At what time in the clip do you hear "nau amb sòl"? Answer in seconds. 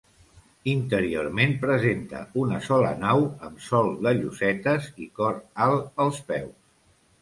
3.05-3.93